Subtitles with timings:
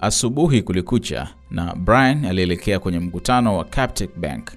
[0.00, 4.50] Asubuhi kulikucha na Brian alielekea kwenye mkutano wa Capitec Bank.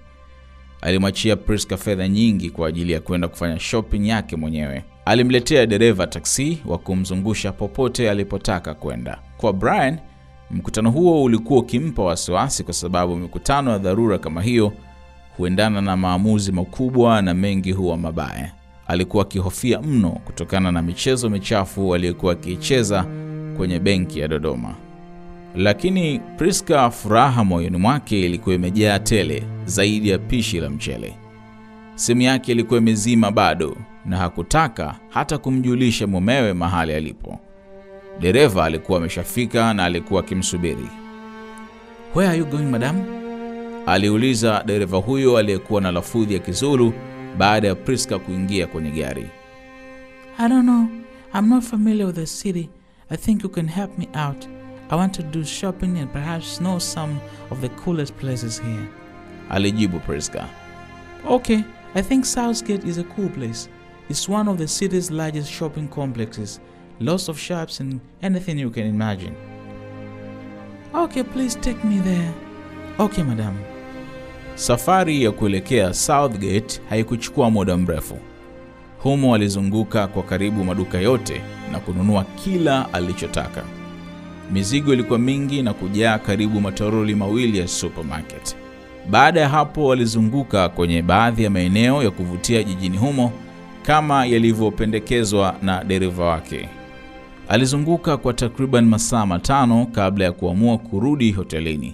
[0.81, 4.83] Alimwachia Priska fedha nyingi kwa ajili ya kwenda kufanya shopping yake mwenyewe.
[5.05, 9.19] Alimletea dereva taksi wa kumzungusha popote alipotaka kwenda.
[9.37, 9.97] Kwa Brian,
[10.51, 14.73] mkutano huo ulikuwa ukimpa wasiwasi kwa sababu mikutano ya dharura kama hiyo
[15.37, 18.52] huendana na maamuzi makubwa na mengi huwa mabaya.
[18.88, 23.05] Alikuwa akihofia mno kutokana na michezo michafu aliyokuwa akiicheza
[23.57, 24.75] kwenye benki ya Dodoma.
[25.55, 31.14] Lakini Priska, furaha moyoni mwake ilikuwa imejaa tele zaidi ya pishi la mchele.
[31.96, 37.40] Simu yake ilikuwa imezima bado na hakutaka hata kumjulisha mumewe mahali alipo.
[38.20, 40.88] Dereva alikuwa ameshafika na alikuwa akimsubiri.
[42.16, 43.24] Where are you going madam?
[43.85, 46.94] aliuliza dereva huyo aliyekuwa na lafudhi ya Kizulu
[47.38, 49.26] baada ya Priska kuingia kwenye gari.
[50.38, 50.85] I don't know.
[51.35, 52.70] I'm not familiar with the city.
[53.10, 54.48] I think you can help me out.
[54.94, 58.88] I want to do shopping and perhaps know some of the coolest places here.
[59.50, 60.48] Alijibu Priska.
[61.26, 61.63] Okay,
[61.96, 63.70] I think Southgate is a cool place.
[64.08, 66.59] It's one of the city's largest shopping complexes.
[67.00, 69.35] Lots of shops and anything you can imagine.
[70.94, 72.31] Okay, please take me there.
[73.00, 73.57] Okay, madam.
[74.55, 78.17] Safari ya kuelekea Southgate haikuchukua muda mrefu.
[79.03, 81.41] Humo alizunguka kwa karibu maduka yote
[81.72, 83.82] na kununua kila alichotaka.
[84.53, 88.55] Mizigo ilikuwa mingi na kujaa karibu matoroli mawili ya supermarket.
[89.09, 93.31] Baada ya hapo, walizunguka kwenye baadhi ya maeneo ya kuvutia jijini humo
[93.81, 96.69] kama yalivyopendekezwa na dereva wake.
[97.47, 101.93] Alizunguka kwa takriban masaa matano kabla ya kuamua kurudi hotelini.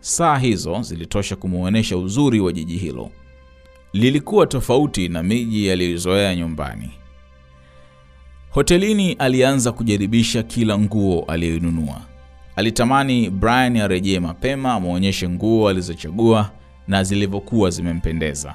[0.00, 3.10] Saa hizo zilitosha kumwonyesha uzuri wa jiji hilo.
[3.92, 6.90] Lilikuwa tofauti na miji aliyozoea nyumbani.
[8.56, 12.00] Hotelini alianza kujaribisha kila nguo aliyoinunua.
[12.56, 16.50] Alitamani Brian arejee mapema amwonyeshe nguo alizochagua
[16.88, 18.54] na zilivyokuwa zimempendeza.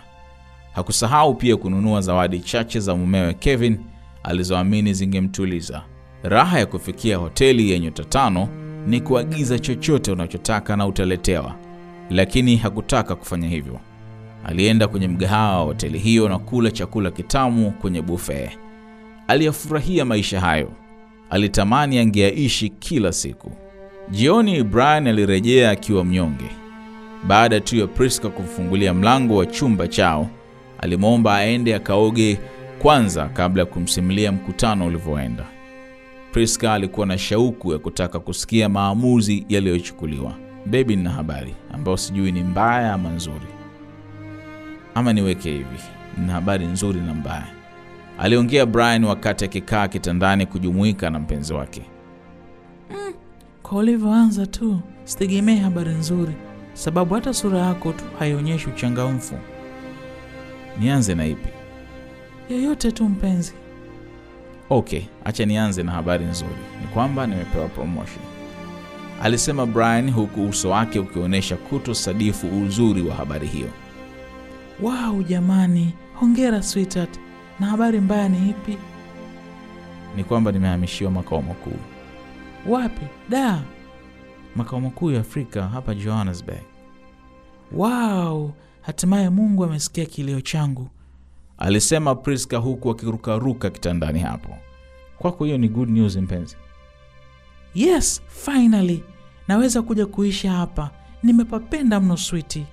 [0.74, 3.78] Hakusahau pia kununua zawadi chache za mumewe Kevin
[4.24, 5.82] alizoamini zingemtuliza.
[6.24, 8.48] Raha ya kufikia hoteli ya nyota tano
[8.88, 11.56] ni kuagiza chochote unachotaka na utaletewa,
[12.10, 13.80] lakini hakutaka kufanya hivyo.
[14.46, 18.61] Alienda kwenye mgahawa wa hoteli hiyo na kula chakula kitamu kwenye buffet.
[19.32, 20.72] Aliyafurahia maisha hayo,
[21.30, 23.52] alitamani angeyaishi kila siku.
[24.10, 26.50] Jioni Brian alirejea akiwa mnyonge.
[27.28, 30.30] Baada tu ya Priska kumfungulia mlango wa chumba chao,
[30.80, 32.40] alimwomba aende akaoge
[32.80, 35.46] kwanza kabla ya kumsimulia mkutano ulivyoenda.
[36.32, 40.34] Priska alikuwa na shauku ya kutaka kusikia maamuzi yaliyochukuliwa.
[40.66, 43.48] Bebi, nina habari ambayo sijui ni mbaya ama nzuri,
[44.96, 45.80] ama niweke hivi,
[46.18, 47.61] nina habari nzuri na mbaya,
[48.22, 51.82] aliongea Brian wakati akikaa kitandani kujumuika na mpenzi wake.
[53.64, 56.34] Kwa ulivyoanza tu, sitegemee habari nzuri,
[56.74, 59.36] sababu hata sura yako tu haionyeshi uchangamfu.
[60.80, 61.50] Nianze na ipi?
[62.50, 63.54] Yoyote tu mpenzi.
[64.70, 66.52] Okay, acha nianze na habari nzuri.
[66.82, 68.26] Ni kwamba nimepewa promotion,
[69.24, 73.70] alisema Brian huku uso wake ukionyesha kutosadifu uzuri wa habari hiyo.
[74.82, 77.20] Wow, jamani, hongera sweetheart.
[77.62, 78.78] Na habari mbaya ni ipi?
[80.16, 81.80] Ni kwamba nimehamishiwa makao makuu.
[82.68, 83.06] Wapi?
[83.30, 83.62] Da.
[84.56, 86.62] Makao makuu ya Afrika hapa Johannesburg,
[87.72, 88.52] Wow,
[88.82, 90.90] hatimaye Mungu amesikia kilio changu.
[91.58, 94.58] alisema Priska huku akirukaruka kitandani hapo.
[95.18, 96.56] Kwako hiyo ni good news mpenzi.
[97.76, 99.04] Yes, finally
[99.48, 100.90] naweza kuja kuishi hapa.
[101.24, 102.66] Nimepapenda mno switi.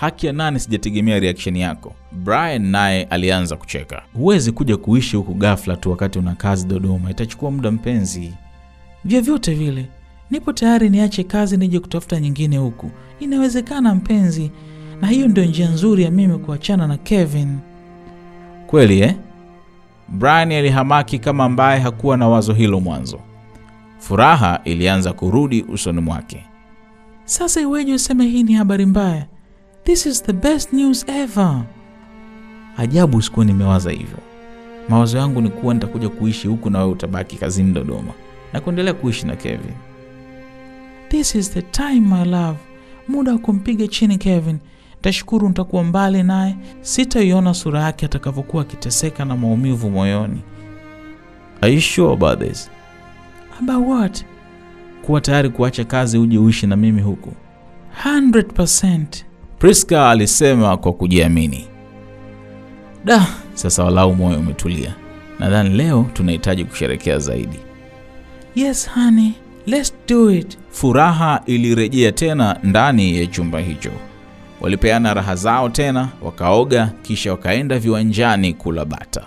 [0.00, 1.94] Haki ya nani, sijategemea reaction yako.
[2.12, 4.02] Brian naye alianza kucheka.
[4.14, 8.32] Huwezi kuja kuishi huku ghafla tu wakati una kazi Dodoma, itachukua muda mpenzi.
[9.04, 9.88] Vyovyote vile,
[10.30, 12.90] nipo tayari niache kazi nije kutafuta nyingine huku.
[13.20, 14.50] Inawezekana mpenzi,
[15.00, 17.58] na hiyo ndio njia nzuri ya mimi kuachana na Kevin.
[18.66, 19.14] Kweli eh?
[20.08, 23.20] Brian alihamaki kama ambaye hakuwa na wazo hilo mwanzo.
[23.98, 26.44] Furaha ilianza kurudi usoni mwake.
[27.24, 29.26] Sasa iweje useme hii ni habari mbaya?
[29.88, 31.64] This is the best news ever.
[32.76, 34.18] Ajabu, sikuwa nimewaza hivyo.
[34.88, 38.12] Mawazo yangu ni kuwa nitakuja kuishi huku na wewe utabaki kazini Dodoma
[38.52, 39.72] na kuendelea kuishi na Kevin.
[41.08, 42.58] This is the time my love,
[43.08, 44.58] muda wa kumpiga chini Kevin.
[45.00, 50.40] ntashukuru nitakuwa mbali naye, sitaiona sura yake atakavyokuwa akiteseka na maumivu moyoni.
[51.60, 52.56] Are sure about?
[53.60, 54.24] About what?
[55.02, 57.32] Kuwa tayari kuacha kazi uje uishi na mimi huku?
[58.04, 59.27] 100%.
[59.58, 61.66] Priska alisema kwa kujiamini.
[63.04, 64.94] Da, sasa walau moyo umetulia.
[65.38, 67.58] Nadhani leo tunahitaji kusherekea zaidi.
[68.54, 69.32] Yes honey,
[69.66, 70.58] Let's do it.
[70.70, 73.90] Furaha ilirejea tena ndani ya chumba hicho.
[74.60, 79.26] Walipeana raha zao tena, wakaoga, kisha wakaenda viwanjani kula bata.